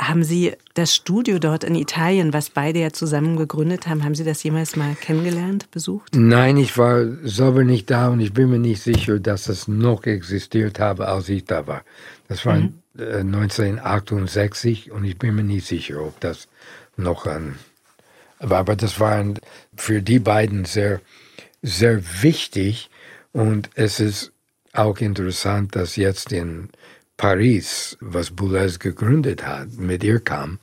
Haben 0.00 0.24
Sie 0.24 0.52
das 0.74 0.94
Studio 0.94 1.38
dort 1.38 1.64
in 1.64 1.74
Italien, 1.74 2.32
was 2.32 2.50
beide 2.50 2.80
ja 2.80 2.92
zusammen 2.92 3.36
gegründet 3.36 3.86
haben, 3.86 4.04
haben 4.04 4.14
Sie 4.14 4.24
das 4.24 4.42
jemals 4.42 4.76
mal 4.76 4.94
kennengelernt, 4.94 5.70
besucht? 5.70 6.14
Nein, 6.14 6.56
ich 6.56 6.76
war 6.76 7.04
selber 7.22 7.64
nicht 7.64 7.90
da 7.90 8.08
und 8.08 8.20
ich 8.20 8.32
bin 8.32 8.50
mir 8.50 8.58
nicht 8.58 8.82
sicher, 8.82 9.18
dass 9.18 9.48
es 9.48 9.68
noch 9.68 10.04
existiert 10.04 10.80
habe, 10.80 11.08
als 11.08 11.28
ich 11.28 11.44
da 11.44 11.66
war. 11.66 11.82
Das 12.28 12.44
war 12.44 12.56
mhm. 12.56 12.74
1968 12.98 14.90
und 14.90 15.04
ich 15.04 15.16
bin 15.16 15.34
mir 15.36 15.44
nicht 15.44 15.66
sicher, 15.66 16.02
ob 16.02 16.18
das 16.20 16.48
noch 16.96 17.26
an 17.26 17.56
Aber 18.38 18.76
das 18.76 19.00
war 19.00 19.24
für 19.76 20.02
die 20.02 20.18
beiden 20.18 20.64
sehr, 20.64 21.00
sehr 21.62 22.02
wichtig. 22.22 22.90
Und 23.32 23.70
es 23.74 24.00
ist 24.00 24.32
auch 24.72 24.98
interessant, 24.98 25.76
dass 25.76 25.96
jetzt 25.96 26.32
in 26.32 26.70
Paris, 27.16 27.96
was 28.00 28.30
Boulez 28.30 28.78
gegründet 28.78 29.46
hat, 29.46 29.72
mit 29.72 30.02
ihr 30.02 30.20
kam, 30.20 30.58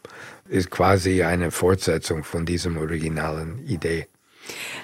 ist 0.50 0.72
quasi 0.72 1.24
eine 1.24 1.52
Fortsetzung 1.52 2.24
von 2.24 2.46
diesem 2.46 2.78
originalen 2.78 3.66
Idee. 3.68 4.08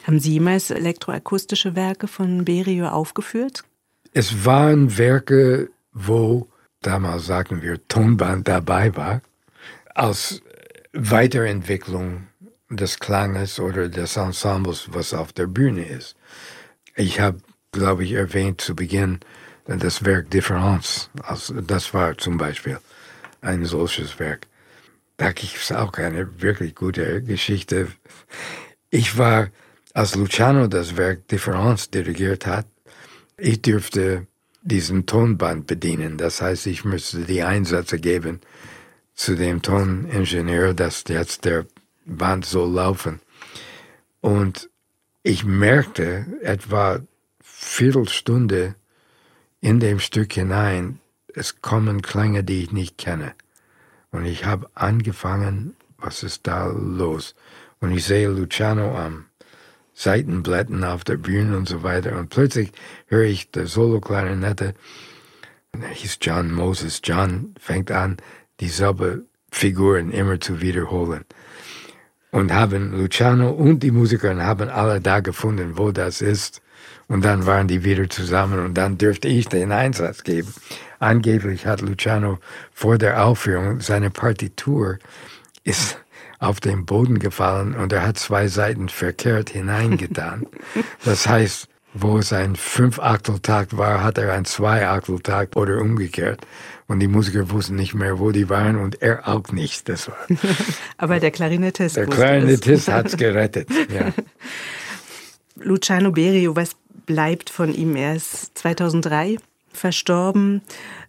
Haben 0.06 0.20
Sie 0.20 0.34
jemals 0.34 0.70
elektroakustische 0.70 1.76
Werke 1.76 2.08
von 2.08 2.46
Berio 2.46 2.90
aufgeführt? 2.90 3.64
Es 4.14 4.46
waren 4.46 4.98
Werke, 4.98 5.70
wo 5.94 6.48
damals 6.82 7.26
sagen 7.26 7.62
wir 7.62 7.80
Tonband 7.88 8.48
dabei 8.48 8.96
war, 8.96 9.22
als 9.96 10.42
Weiterentwicklung 10.92 12.28
des 12.78 13.00
Klanges 13.00 13.60
oder 13.60 13.90
des 13.90 14.18
Ensembles, 14.18 14.90
was 14.92 15.14
auf 15.14 15.34
der 15.34 15.48
Bühne 15.48 15.86
ist. 15.86 16.16
Ich 16.96 17.20
habe, 17.20 17.40
glaube 17.72 18.04
ich, 18.04 18.14
erwähnt 18.14 18.62
zu 18.62 18.76
Beginn 18.76 19.20
das 19.66 20.04
Werk 20.04 20.30
Difference. 20.30 21.10
Also 21.22 21.62
das 21.62 21.94
war 21.94 22.18
zum 22.18 22.38
Beispiel 22.38 22.80
ein 23.42 23.66
solches 23.66 24.20
Werk. 24.20 24.48
Da 25.18 25.32
gibt 25.32 25.56
es 25.56 25.72
auch 25.72 25.94
eine 25.94 26.42
wirklich 26.42 26.76
gute 26.76 27.22
Geschichte. 27.22 27.88
Ich 28.90 29.18
war, 29.18 29.50
als 29.94 30.16
Luciano 30.16 30.68
das 30.68 30.98
Werk 30.98 31.28
Difference 31.28 31.90
dirigiert 31.90 32.46
hat, 32.46 32.66
ich 33.38 33.62
dürfte 33.62 34.28
diesen 34.62 35.06
Tonband 35.06 35.68
bedienen. 35.68 36.18
Das 36.18 36.42
heißt, 36.42 36.68
ich 36.68 36.86
müsste 36.86 37.20
die 37.26 37.44
Einsätze 37.44 38.00
geben 38.00 38.42
zu 39.14 39.36
dem 39.36 39.62
Toningenieur, 39.62 40.74
dass 40.74 41.04
jetzt 41.08 41.46
der 41.46 41.66
Band 42.06 42.46
so 42.46 42.66
laufen. 42.66 43.20
Und 44.22 44.70
ich 45.24 45.46
merkte 45.46 46.26
etwa 46.42 47.00
Viertelstunde 47.42 48.76
in 49.62 49.80
dem 49.80 50.00
Stück 50.00 50.34
hinein, 50.34 51.00
es 51.34 51.62
kommen 51.62 52.02
Klänge, 52.02 52.44
die 52.44 52.64
ich 52.64 52.72
nicht 52.72 52.98
kenne. 52.98 53.34
Und 54.12 54.26
ich 54.26 54.46
habe 54.46 54.70
angefangen, 54.76 55.76
was 55.98 56.24
ist 56.24 56.46
da 56.46 56.68
los? 56.68 57.36
Und 57.80 57.92
ich 57.92 58.06
sehe 58.06 58.28
Luciano 58.28 58.96
am 58.96 59.26
Seitenblätten 59.94 60.84
auf 60.84 61.04
der 61.04 61.18
Bühne 61.18 61.58
und 61.58 61.68
so 61.68 61.84
weiter. 61.84 62.18
Und 62.18 62.30
plötzlich 62.30 62.72
höre 63.08 63.26
ich 63.26 63.52
der 63.52 63.68
Solo-Klarinette, 63.68 64.74
hieß 65.94 66.20
John 66.22 66.52
Moses. 66.52 67.02
John 67.04 67.56
fängt 67.60 67.92
an, 67.92 68.18
dieselbe 68.60 69.26
Figuren 69.52 70.12
immer 70.12 70.40
zu 70.40 70.62
wiederholen. 70.62 71.26
Und 72.34 72.52
haben 72.52 72.98
Luciano 72.98 73.52
und 73.52 73.84
die 73.84 73.92
Musiker 73.92 74.36
haben 74.44 74.68
alle 74.68 75.00
da 75.00 75.20
gefunden, 75.20 75.78
wo 75.78 75.92
das 75.92 76.20
ist. 76.20 76.64
Und 77.08 77.24
dann 77.24 77.46
waren 77.46 77.68
die 77.68 77.84
wieder 77.84 78.10
zusammen 78.10 78.58
und 78.66 78.74
dann 78.74 78.98
dürfte 78.98 79.28
ich 79.28 79.48
den 79.50 79.72
Einsatz 79.72 80.24
geben. 80.24 80.52
Angeblich 80.98 81.68
hat 81.68 81.82
Luciano 81.82 82.40
vor 82.72 82.98
der 82.98 83.24
Aufführung 83.24 83.82
seine 83.82 84.10
Partitur 84.10 84.98
ist 85.64 86.00
auf 86.40 86.60
den 86.60 86.88
Boden 86.88 87.20
gefallen 87.20 87.76
und 87.76 87.94
er 87.94 88.06
hat 88.06 88.18
zwei 88.18 88.48
Seiten 88.48 88.90
verkehrt 88.90 89.52
hineingetan. 89.52 90.48
Das 91.06 91.28
heißt, 91.28 91.68
wo 91.94 92.18
es 92.18 92.34
ein 92.34 92.56
Fünf-Achtel-Takt 92.56 93.78
war, 93.78 94.04
hat 94.04 94.18
er 94.18 94.34
ein 94.34 94.46
Zwei-Achtel-Takt 94.46 95.56
oder 95.56 95.80
umgekehrt. 95.80 96.42
Und 96.88 97.00
die 97.00 97.08
Musiker 97.08 97.50
wussten 97.50 97.76
nicht 97.76 97.94
mehr, 97.94 98.20
wo 98.20 98.32
die 98.32 98.50
waren 98.50 98.78
und 98.78 99.02
er 99.02 99.28
auch 99.28 99.52
nicht. 99.52 99.88
Das 99.90 100.08
war. 100.08 100.18
Aber 100.98 101.20
der 101.20 101.32
Klarinettist. 101.32 101.96
Der 101.96 102.08
Klarinettist 102.08 102.88
hat 102.92 103.08
es 103.08 103.18
gerettet. 103.18 103.70
Ja. 103.94 104.12
Luciano 105.56 106.12
Berio, 106.12 106.56
was 106.56 106.76
bleibt 107.06 107.50
von 107.50 107.74
ihm? 107.74 107.96
Er 107.96 108.16
ist 108.16 108.58
2003 108.58 109.38
verstorben. 109.72 110.62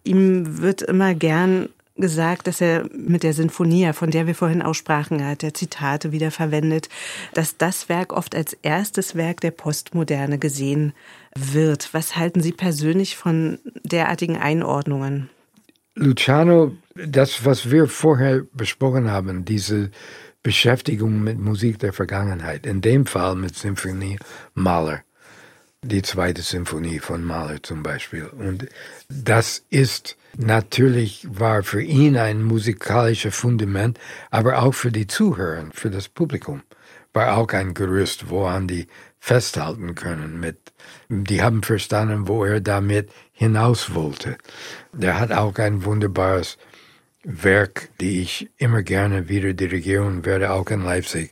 Ihm 0.03 0.61
wird 0.61 0.81
immer 0.81 1.13
gern 1.13 1.69
gesagt, 1.95 2.47
dass 2.47 2.61
er 2.61 2.89
mit 2.93 3.23
der 3.23 3.33
Sinfonia, 3.33 3.93
von 3.93 4.11
der 4.11 4.27
wir 4.27 4.35
vorhin 4.35 4.61
aussprachen, 4.61 5.19
er 5.19 5.29
hat 5.29 5.41
der 5.41 5.53
Zitate 5.53 6.11
wieder 6.11 6.31
verwendet, 6.31 6.89
dass 7.33 7.57
das 7.57 7.87
Werk 7.89 8.11
oft 8.13 8.35
als 8.35 8.53
erstes 8.61 9.15
Werk 9.15 9.41
der 9.41 9.51
Postmoderne 9.51 10.37
gesehen 10.37 10.93
wird. 11.37 11.93
Was 11.93 12.17
halten 12.17 12.41
Sie 12.41 12.51
persönlich 12.51 13.15
von 13.15 13.59
derartigen 13.83 14.37
Einordnungen? 14.37 15.29
Luciano, 15.95 16.73
das, 16.93 17.45
was 17.45 17.71
wir 17.71 17.87
vorher 17.87 18.43
besprochen 18.51 19.09
haben, 19.09 19.45
diese 19.45 19.91
Beschäftigung 20.43 21.23
mit 21.23 21.39
Musik 21.39 21.79
der 21.79 21.93
Vergangenheit, 21.93 22.65
in 22.65 22.81
dem 22.81 23.05
Fall 23.05 23.35
mit 23.35 23.55
Symphonie 23.55 24.19
Mahler 24.53 25.04
die 25.83 26.01
zweite 26.01 26.41
Symphonie 26.41 26.99
von 26.99 27.23
Mahler 27.23 27.61
zum 27.61 27.83
Beispiel. 27.83 28.25
Und 28.25 28.67
das 29.09 29.63
ist 29.69 30.17
natürlich 30.37 31.27
war 31.29 31.63
für 31.63 31.81
ihn 31.81 32.17
ein 32.17 32.43
musikalisches 32.43 33.35
Fundament, 33.35 33.99
aber 34.31 34.59
auch 34.59 34.73
für 34.73 34.91
die 34.91 35.07
Zuhörer, 35.07 35.69
für 35.73 35.89
das 35.89 36.09
Publikum 36.09 36.63
war 37.15 37.37
auch 37.37 37.53
ein 37.53 37.73
Gerüst, 37.73 38.29
woran 38.29 38.67
die 38.67 38.87
festhalten 39.19 39.95
können. 39.95 40.39
Mit, 40.39 40.73
die 41.09 41.41
haben 41.41 41.63
verstanden, 41.63 42.27
wo 42.27 42.43
er 42.43 42.59
damit 42.59 43.09
hinaus 43.31 43.95
wollte. 43.95 44.37
Der 44.91 45.19
hat 45.19 45.31
auch 45.31 45.55
ein 45.55 45.85
wunderbares 45.85 46.57
Werk, 47.23 47.89
die 48.01 48.21
ich 48.21 48.51
immer 48.57 48.83
gerne 48.83 49.29
wieder 49.29 49.53
dirigieren 49.53 50.25
werde, 50.25 50.51
auch 50.51 50.69
in 50.69 50.83
Leipzig 50.83 51.31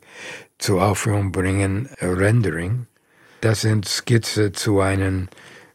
zur 0.58 0.84
Aufführung 0.84 1.32
bringen, 1.32 1.90
Rendering 2.00 2.88
das 3.44 3.62
sind 3.62 3.88
Skizze 3.88 4.54
zu 4.54 4.80
einem 4.80 5.28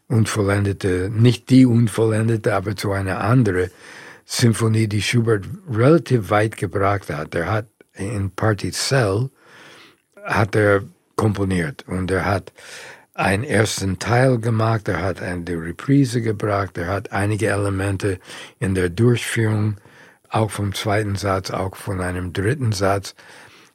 unvollendete, 0.07 1.11
nicht 1.13 1.49
die 1.51 1.67
unvollendete, 1.67 2.55
aber 2.55 2.75
zu 2.75 2.91
einer 2.91 3.21
anderen 3.21 3.69
Symphonie, 4.25 4.87
die 4.87 5.03
Schubert 5.03 5.45
relativ 5.71 6.31
weit 6.31 6.57
gebracht 6.57 7.09
hat. 7.09 7.35
Er 7.35 7.51
hat 7.51 7.67
in 7.93 8.31
Particell 8.31 9.29
hat 10.23 10.55
er 10.55 10.83
komponiert 11.15 11.85
und 11.87 12.09
er 12.09 12.25
hat 12.25 12.53
einen 13.13 13.43
ersten 13.43 13.99
Teil 13.99 14.39
gemacht, 14.39 14.87
er 14.87 15.01
hat 15.01 15.21
eine 15.21 15.45
Reprise 15.49 16.21
gebracht, 16.21 16.77
er 16.77 16.87
hat 16.87 17.11
einige 17.11 17.47
Elemente 17.47 18.19
in 18.59 18.73
der 18.73 18.89
Durchführung, 18.89 19.77
auch 20.29 20.49
vom 20.49 20.73
zweiten 20.73 21.15
Satz, 21.15 21.51
auch 21.51 21.75
von 21.75 22.01
einem 22.01 22.33
dritten 22.33 22.71
Satz, 22.71 23.15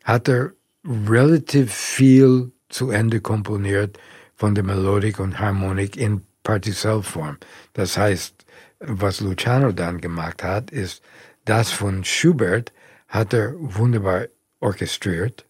hat 0.04 0.28
er 0.28 0.52
relativ 0.84 1.72
viel 1.72 2.53
zu 2.68 2.90
Ende 2.90 3.20
komponiert 3.20 3.98
von 4.34 4.54
der 4.54 4.64
Melodik 4.64 5.20
und 5.20 5.38
Harmonik 5.38 5.96
in 5.96 6.22
Partizellform. 6.42 7.38
Das 7.72 7.96
heißt, 7.96 8.44
was 8.80 9.20
Luciano 9.20 9.72
dann 9.72 10.00
gemacht 10.00 10.42
hat, 10.42 10.70
ist, 10.70 11.02
das 11.44 11.70
von 11.70 12.04
Schubert 12.04 12.72
hat 13.08 13.32
er 13.32 13.54
wunderbar 13.56 14.26
orchestriert 14.60 15.46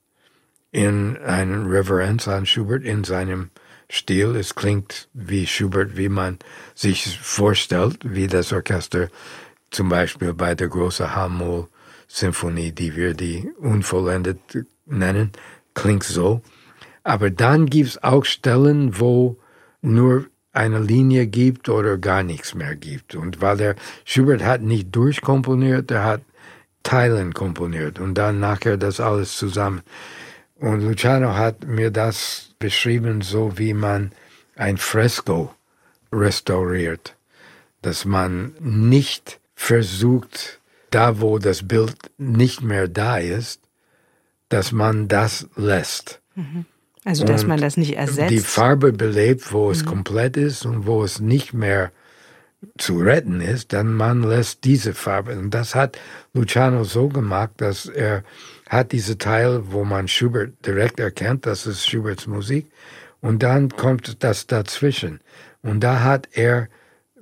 in 0.71 1.17
einer 1.19 1.71
Reverenz 1.71 2.27
an 2.27 2.47
Schubert 2.47 2.83
in 2.83 3.05
seinem 3.05 3.51
Stil. 3.91 4.35
Es 4.37 4.55
klingt 4.55 5.09
wie 5.13 5.47
Schubert, 5.47 5.97
wie 5.97 6.09
man 6.09 6.39
sich 6.75 7.19
vorstellt, 7.19 7.99
wie 8.03 8.27
das 8.27 8.53
Orchester 8.53 9.09
zum 9.71 9.89
Beispiel 9.89 10.35
bei 10.35 10.55
der 10.55 10.69
großen 10.69 11.15
H-Moll-Symphonie, 11.15 12.73
die 12.73 12.97
wir 12.97 13.15
die 13.15 13.51
unvollendet 13.59 14.39
nennen, 14.87 15.33
klingt 15.75 16.05
so. 16.05 16.43
Aber 17.05 17.31
dann 17.31 17.67
gibt 17.67 17.91
es 17.91 18.03
auch 18.03 18.25
Stellen, 18.25 18.99
wo 18.99 19.37
nur 19.83 20.27
eine 20.53 20.79
Linie 20.81 21.27
gibt 21.27 21.69
oder 21.69 21.99
gar 21.99 22.23
nichts 22.23 22.55
mehr 22.55 22.75
gibt. 22.75 23.15
Und 23.15 23.41
weil 23.41 23.57
der 23.57 23.77
Schubert 24.05 24.43
hat 24.43 24.63
nicht 24.63 24.95
durchkomponiert, 24.97 25.91
er 25.91 26.05
hat 26.05 26.23
Teilen 26.83 27.33
komponiert 27.35 27.99
und 27.99 28.15
dann 28.15 28.41
nachher 28.41 28.77
das 28.77 29.01
alles 29.01 29.37
zusammen. 29.37 29.83
Und 30.57 30.83
Luciano 30.83 31.35
hat 31.35 31.67
mir 31.67 31.91
das 31.91 32.55
beschrieben, 32.59 33.21
so 33.21 33.59
wie 33.59 33.75
man 33.75 34.13
ein 34.55 34.77
Fresko 34.77 35.53
restauriert, 36.13 37.17
dass 37.83 38.05
man 38.05 38.55
nicht 38.61 39.41
versucht, 39.55 40.61
da 40.91 41.21
wo 41.21 41.39
das 41.39 41.67
Bild 41.67 41.97
nicht 42.19 42.63
mehr 42.63 42.87
da 42.87 43.19
ist, 43.19 43.61
dass 44.49 44.71
man 44.71 45.09
das 45.09 45.49
lässt. 45.57 46.21
Mhm. 46.35 46.67
Also, 47.05 47.25
dass 47.25 47.43
und 47.43 47.49
man 47.49 47.61
das 47.61 47.77
nicht 47.77 47.97
ersetzt. 47.97 48.31
Die 48.31 48.39
Farbe 48.39 48.93
belebt, 48.93 49.53
wo 49.53 49.71
es 49.71 49.83
mhm. 49.83 49.89
komplett 49.89 50.37
ist 50.37 50.65
und 50.65 50.87
wo 50.87 51.05
es 51.05 51.21
nicht 51.21 51.53
mehr 51.53 51.93
zu 52.79 52.99
retten 52.99 53.43
ist, 53.43 53.75
dann 53.75 53.93
man 53.93 54.23
lässt 54.23 54.65
diese 54.65 54.95
Farbe. 54.95 55.37
Und 55.39 55.51
das 55.51 55.75
hat 55.75 55.99
Luciano 56.33 56.85
so 56.85 57.09
gemacht, 57.09 57.51
dass 57.59 57.87
er 57.87 58.25
hat 58.69 58.93
diese 58.93 59.19
Teil, 59.19 59.61
wo 59.67 59.85
man 59.85 60.09
Schubert 60.09 60.53
direkt 60.65 60.99
erkennt, 60.99 61.45
das 61.45 61.67
ist 61.67 61.87
Schuberts 61.87 62.27
Musik. 62.27 62.67
Und 63.21 63.43
dann 63.43 63.69
kommt 63.71 64.23
das 64.23 64.47
dazwischen. 64.47 65.21
Und 65.63 65.81
da 65.81 66.03
hat 66.03 66.29
er 66.33 66.69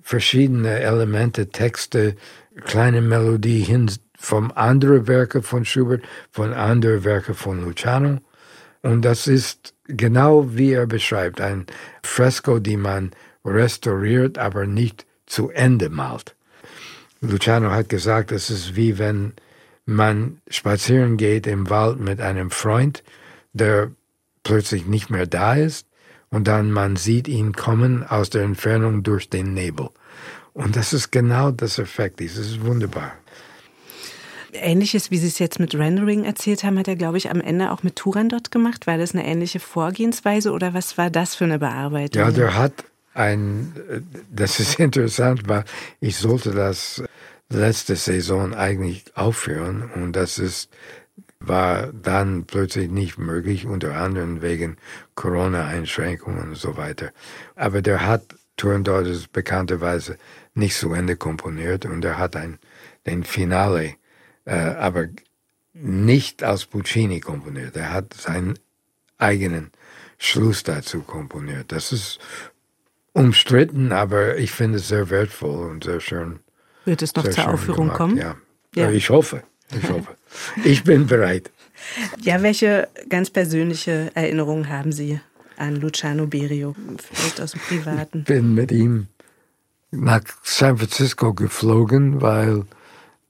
verschiedene 0.03 0.81
Elemente, 0.81 1.49
Texte, 1.49 2.17
kleine 2.65 3.01
Melodie 3.01 3.61
hin, 3.61 3.91
von 4.17 4.53
anderen 4.53 5.09
Werken 5.09 5.43
von 5.43 5.65
Schubert, 5.65 6.03
von 6.31 6.53
anderen 6.53 7.03
Werken 7.05 7.35
von 7.35 7.65
Luciano. 7.65 8.21
Und 8.83 9.03
das 9.03 9.27
ist 9.27 9.75
genau 9.85 10.57
wie 10.57 10.73
er 10.73 10.87
beschreibt, 10.87 11.41
ein 11.41 11.67
Fresko, 12.03 12.59
die 12.59 12.77
man 12.77 13.13
restauriert, 13.45 14.39
aber 14.39 14.67
nicht 14.67 15.07
zu 15.27 15.51
Ende 15.51 15.89
malt. 15.89 16.35
Luciano 17.21 17.71
hat 17.71 17.89
gesagt, 17.89 18.33
es 18.33 18.51
ist 18.51 18.75
wie 18.75 18.99
wenn 18.99 19.35
man 19.85 20.41
spazieren 20.49 21.17
geht 21.17 21.47
im 21.47 21.71
Wald 21.71 22.01
mit 22.01 22.21
einem 22.21 22.51
Freund, 22.51 23.03
der 23.53 23.91
plötzlich 24.43 24.87
nicht 24.87 25.11
mehr 25.11 25.27
da 25.27 25.55
ist 25.55 25.87
und 26.31 26.49
dann 26.49 26.71
man 26.71 26.97
sieht 26.97 27.29
ihn 27.29 27.53
kommen 27.53 28.05
aus 28.05 28.31
der 28.31 28.43
Entfernung 28.43 29.03
durch 29.03 29.29
den 29.29 29.55
Nebel. 29.55 29.91
Und 30.53 30.77
das 30.77 30.93
ist 30.93 31.11
genau 31.11 31.51
das 31.51 31.79
Effekt, 31.79 32.21
das 32.21 32.37
ist 32.37 32.65
wunderbar. 32.65 33.13
Ähnliches, 34.53 35.11
wie 35.11 35.19
Sie 35.19 35.29
es 35.29 35.39
jetzt 35.39 35.59
mit 35.59 35.75
Rendering 35.75 36.25
erzählt 36.25 36.65
haben, 36.65 36.79
hat 36.79 36.89
er, 36.89 36.97
glaube 36.97 37.17
ich, 37.17 37.31
am 37.31 37.41
Ende 37.41 37.71
auch 37.71 37.83
mit 37.83 37.97
Turandot 37.97 38.51
gemacht. 38.51 38.87
War 38.87 38.99
das 38.99 39.15
eine 39.15 39.27
ähnliche 39.27 39.61
Vorgehensweise 39.61 40.53
oder 40.53 40.75
was 40.75 40.99
war 40.99 41.11
das 41.11 41.35
für 41.35 41.45
eine 41.45 41.59
Bearbeitung? 41.59 42.23
Ja, 42.23 42.31
der 42.31 42.57
hat 42.57 42.73
ein, 43.15 43.73
das 44.31 44.61
ist 44.61 44.79
interessant, 44.79 45.49
weil 45.49 45.65
ich 46.01 46.17
sollte 46.17 46.53
das 46.53 47.03
letzte 47.49 47.97
Saison 47.97 48.55
eigentlich 48.55 49.05
aufführen 49.15 49.91
und 49.95 50.13
das 50.13 50.39
ist, 50.39 50.71
war 51.39 51.89
dann 51.89 52.45
plötzlich 52.45 52.91
nicht 52.91 53.19
möglich, 53.19 53.67
unter 53.67 53.97
anderem 53.97 54.43
wegen 54.43 54.77
Corona-Einschränkungen 55.15 56.51
und 56.51 56.57
so 56.57 56.77
weiter. 56.77 57.11
Aber 57.55 57.83
der 57.83 58.07
hat 58.07 58.23
Turandot 58.57 59.33
bekannterweise 59.33 60.19
nicht 60.55 60.77
zu 60.77 60.93
Ende 60.93 61.17
komponiert 61.17 61.85
und 61.85 62.05
er 62.05 62.19
hat 62.19 62.37
ein, 62.37 62.59
den 63.07 63.25
Finale 63.25 63.95
äh, 64.45 64.55
aber 64.55 65.09
nicht 65.75 66.43
als 66.43 66.67
Puccini 66.67 67.21
komponiert. 67.21 67.77
Er 67.77 67.93
hat 67.93 68.15
seinen 68.15 68.59
eigenen 69.19 69.71
Schluss 70.19 70.63
dazu 70.63 71.03
komponiert. 71.03 71.73
Das 71.73 71.93
ist 71.93 72.19
umstritten, 73.13 73.93
aber 73.93 74.39
ich 74.39 74.53
finde 74.53 74.79
es 74.79 74.89
sehr 74.89 75.11
wertvoll 75.11 75.71
und 75.71 75.85
sehr 75.85 76.01
schön. 76.01 76.41
Wird 76.85 77.03
es 77.03 77.15
noch 77.15 77.29
zur 77.29 77.49
Aufführung 77.49 77.87
gemacht, 77.87 77.97
kommen? 77.97 78.17
Ja. 78.17 78.37
ja. 78.75 78.91
Ich 78.91 79.11
hoffe. 79.11 79.43
Ich 79.75 79.89
hoffe. 79.89 80.17
ich 80.65 80.85
bin 80.85 81.07
bereit. 81.07 81.51
Ja, 82.21 82.43
welche 82.43 82.89
ganz 83.09 83.31
persönliche 83.31 84.11
Erinnerungen 84.15 84.69
haben 84.69 84.93
Sie 84.93 85.21
an 85.57 85.77
Luciano 85.77 86.27
Berio, 86.27 86.75
vielleicht 86.99 87.41
aus 87.41 87.53
dem 87.53 87.61
Privaten? 87.61 88.21
Ich 88.21 88.25
bin 88.25 88.55
mit 88.55 88.71
ihm 88.73 89.09
nach 89.91 90.23
San 90.43 90.79
Francisco 90.79 91.35
geflogen, 91.35 92.21
weil 92.21 92.65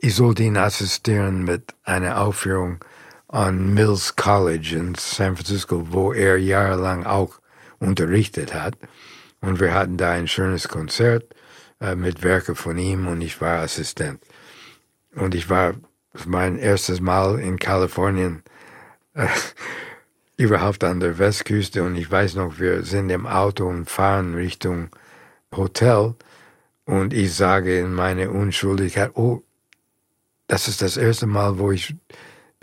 ich 0.04 0.16
sollte 0.16 0.42
ihn 0.42 0.56
assistieren 0.56 1.44
mit 1.44 1.75
einer 1.85 2.21
Aufführung 2.21 2.85
an 3.28 3.73
Mills 3.73 4.16
College 4.16 4.76
in 4.76 4.97
San 4.97 5.37
Francisco, 5.37 5.92
wo 5.92 6.12
er 6.12 6.38
jahrelang 6.38 7.06
auch 7.06 7.38
unterrichtet 7.78 8.52
hat. 8.52 8.75
Und 9.40 9.61
wir 9.61 9.73
hatten 9.73 9.97
da 9.97 10.11
ein 10.11 10.26
schönes 10.26 10.66
Konzert 10.66 11.32
äh, 11.80 11.94
mit 11.94 12.25
Werken 12.25 12.56
von 12.56 12.78
ihm 12.78 13.06
und 13.06 13.21
ich 13.21 13.40
war 13.40 13.61
Assistent. 13.61 14.21
Und 15.14 15.37
ich 15.37 15.49
war 15.49 15.75
mein 16.26 16.59
erstes 16.59 17.00
Mal 17.00 17.38
in 17.38 17.61
Kalifornien 17.61 18.42
äh, 19.14 19.28
überhaupt 20.37 20.82
an 20.82 20.99
der 20.99 21.18
Westküste 21.18 21.85
und 21.85 21.94
ich 21.94 22.11
weiß 22.11 22.35
noch, 22.35 22.59
wir 22.59 22.82
sind 22.82 23.09
im 23.09 23.25
Auto 23.25 23.68
und 23.68 23.88
fahren 23.88 24.35
Richtung 24.35 24.88
Hotel 25.54 26.16
und 26.87 27.14
ich 27.14 27.32
sage 27.37 27.78
in 27.78 27.94
meine 27.94 28.30
Unschuldigkeit, 28.30 29.12
oh, 29.14 29.44
das 30.52 30.68
ist 30.68 30.82
das 30.82 30.99
erste 30.99 31.26
Mal, 31.26 31.59
wo 31.59 31.73
ich 31.73 31.94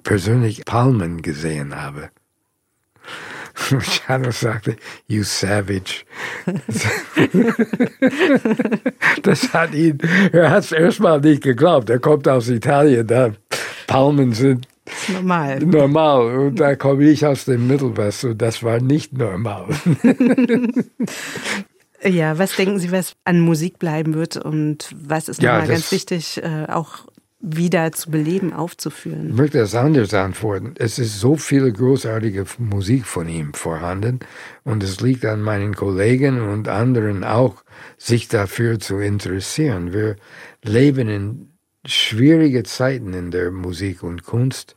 persönlich 0.03 0.63
Palmen 0.63 1.23
gesehen 1.23 1.75
habe. 1.75 2.11
Luciano 3.71 4.29
sagte, 4.29 4.75
you 5.07 5.23
savage. 5.23 6.05
das 9.23 9.51
hat 9.53 9.73
ihn, 9.73 9.97
er 10.31 10.51
hat 10.51 10.65
es 10.65 10.71
erstmal 10.71 11.19
nicht 11.19 11.41
geglaubt. 11.41 11.89
Er 11.89 11.97
kommt 11.97 12.27
aus 12.27 12.47
Italien, 12.49 13.07
da 13.07 13.31
Palmen 13.87 14.33
sind 14.33 14.67
normal. 15.07 15.59
Normal. 15.59 16.37
Und 16.37 16.59
da 16.59 16.75
komme 16.75 17.05
ich 17.05 17.25
aus 17.25 17.45
dem 17.45 17.65
Mittelwest 17.65 18.23
und 18.23 18.39
das 18.39 18.61
war 18.61 18.79
nicht 18.79 19.17
normal. 19.17 19.65
Ja, 22.01 22.37
was 22.37 22.55
denken 22.55 22.79
Sie, 22.79 22.93
was 22.93 23.17
an 23.25 23.41
Musik 23.41 23.77
bleiben 23.77 24.13
wird 24.13 24.37
und 24.37 24.89
was 24.95 25.27
ist 25.27 25.41
ja, 25.41 25.51
nochmal 25.51 25.67
ganz 25.67 25.91
wichtig, 25.91 26.41
äh, 26.41 26.65
auch 26.69 27.09
wieder 27.39 27.91
zu 27.91 28.11
beleben, 28.11 28.53
aufzuführen? 28.53 29.29
Ich 29.29 29.35
möchte 29.35 29.59
das 29.59 29.75
anders 29.75 30.13
antworten. 30.13 30.73
Es 30.77 30.99
ist 30.99 31.19
so 31.19 31.37
viel 31.37 31.71
großartige 31.71 32.45
Musik 32.57 33.05
von 33.05 33.29
ihm 33.29 33.53
vorhanden 33.53 34.19
und 34.63 34.83
es 34.83 34.99
liegt 34.99 35.25
an 35.25 35.41
meinen 35.41 35.75
Kollegen 35.75 36.41
und 36.41 36.67
anderen 36.67 37.23
auch, 37.23 37.63
sich 37.97 38.27
dafür 38.27 38.79
zu 38.79 38.97
interessieren. 38.97 39.93
Wir 39.93 40.17
leben 40.63 41.07
in 41.07 41.53
schwierige 41.85 42.63
Zeiten 42.63 43.13
in 43.13 43.31
der 43.31 43.51
Musik 43.51 44.03
und 44.03 44.23
Kunst 44.23 44.75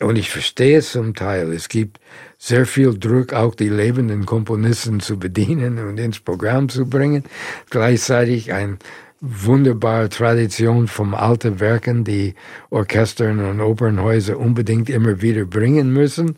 und 0.00 0.16
ich 0.16 0.30
verstehe 0.30 0.78
es 0.78 0.92
zum 0.92 1.14
Teil. 1.14 1.52
Es 1.52 1.68
gibt 1.68 2.00
sehr 2.38 2.66
viel 2.66 2.98
Druck, 2.98 3.32
auch 3.32 3.54
die 3.54 3.68
lebenden 3.68 4.26
Komponisten 4.26 5.00
zu 5.00 5.18
bedienen 5.18 5.78
und 5.78 5.98
ins 5.98 6.18
Programm 6.20 6.68
zu 6.68 6.86
bringen. 6.86 7.24
Gleichzeitig 7.70 8.52
ein 8.52 8.78
wunderbare 9.24 10.08
Tradition 10.10 10.86
vom 10.86 11.14
alten 11.14 11.58
Werken, 11.58 12.04
die 12.04 12.34
Orchestern 12.70 13.40
und 13.40 13.60
Opernhäuser 13.60 14.38
unbedingt 14.38 14.90
immer 14.90 15.22
wieder 15.22 15.46
bringen 15.46 15.92
müssen. 15.92 16.36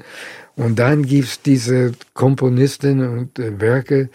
Und 0.54 0.78
dann 0.78 1.02
gibt's 1.02 1.42
diese 1.42 1.92
Komponisten 2.14 3.06
und 3.06 3.38
äh, 3.38 3.60
Werke, 3.60 4.08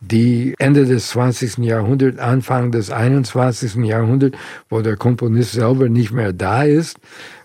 die 0.00 0.54
Ende 0.58 0.84
des 0.84 1.08
20. 1.08 1.58
Jahrhunderts, 1.58 2.18
Anfang 2.18 2.70
des 2.70 2.90
21. 2.90 3.76
Jahrhunderts, 3.76 4.38
wo 4.68 4.80
der 4.80 4.96
Komponist 4.96 5.52
selber 5.52 5.88
nicht 5.88 6.12
mehr 6.12 6.32
da 6.32 6.62
ist. 6.62 6.98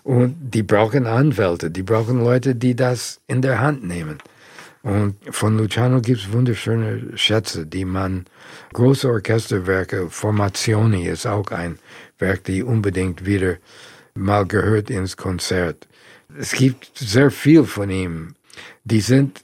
Und 0.04 0.36
die 0.40 0.62
brauchen 0.62 1.06
Anwälte, 1.06 1.70
die 1.70 1.82
brauchen 1.82 2.22
Leute, 2.22 2.54
die 2.54 2.76
das 2.76 3.20
in 3.26 3.42
der 3.42 3.60
Hand 3.60 3.84
nehmen. 3.84 4.18
Und 4.84 5.16
von 5.30 5.56
Luciano 5.56 6.02
gibt's 6.02 6.30
wunderschöne 6.30 7.16
Schätze, 7.16 7.64
die 7.64 7.86
man, 7.86 8.26
große 8.74 9.08
Orchesterwerke, 9.08 10.10
Formazioni 10.10 11.08
ist 11.08 11.26
auch 11.26 11.50
ein 11.52 11.78
Werk, 12.18 12.44
die 12.44 12.62
unbedingt 12.62 13.24
wieder 13.24 13.56
mal 14.14 14.44
gehört 14.44 14.90
ins 14.90 15.16
Konzert. 15.16 15.88
Es 16.38 16.52
gibt 16.52 16.98
sehr 16.98 17.30
viel 17.30 17.64
von 17.64 17.88
ihm. 17.88 18.34
Die 18.84 19.00
sind 19.00 19.42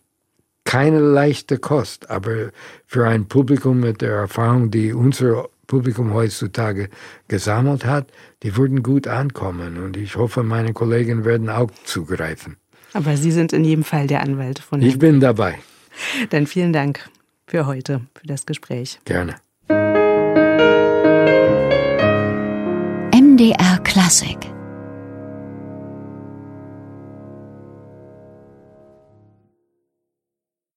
keine 0.64 0.98
leichte 1.00 1.56
Kost, 1.56 2.10
aber 2.10 2.50
für 2.86 3.08
ein 3.08 3.26
Publikum 3.26 3.80
mit 3.80 4.02
der 4.02 4.12
Erfahrung, 4.12 4.70
die 4.70 4.92
unser 4.92 5.48
Publikum 5.66 6.12
heutzutage 6.12 6.90
gesammelt 7.28 7.86
hat, 7.86 8.12
die 8.42 8.58
würden 8.58 8.82
gut 8.82 9.06
ankommen 9.06 9.78
und 9.78 9.96
ich 9.96 10.16
hoffe, 10.16 10.42
meine 10.42 10.74
Kollegen 10.74 11.24
werden 11.24 11.48
auch 11.48 11.70
zugreifen. 11.84 12.59
Aber 12.92 13.16
Sie 13.16 13.30
sind 13.30 13.52
in 13.52 13.64
jedem 13.64 13.84
Fall 13.84 14.06
der 14.06 14.22
Anwalt 14.22 14.58
von 14.58 14.82
Ich 14.82 14.98
bin 14.98 15.20
dabei. 15.20 15.58
Dann 16.30 16.46
vielen 16.46 16.72
Dank 16.72 17.08
für 17.46 17.66
heute, 17.66 18.02
für 18.14 18.26
das 18.26 18.46
Gespräch. 18.46 19.00
Gerne. 19.04 19.36
MDR 23.12 23.78
Klassik 23.84 24.38